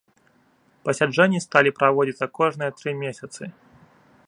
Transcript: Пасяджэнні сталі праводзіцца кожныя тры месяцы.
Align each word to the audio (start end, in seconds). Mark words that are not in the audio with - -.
Пасяджэнні 0.87 1.41
сталі 1.45 1.75
праводзіцца 1.81 2.25
кожныя 2.39 2.71
тры 2.79 2.91
месяцы. 3.05 3.43